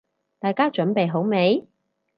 [0.39, 1.67] 大家準備好未？